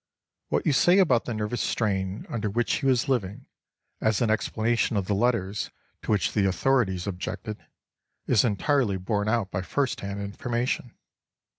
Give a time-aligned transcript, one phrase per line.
[0.47, 3.45] What you say about the nervous strain under which he was living,
[4.01, 5.69] as an explanation of the letters
[6.01, 7.63] to which the authorities objected,
[8.25, 10.95] is entirely borne out by first hand information.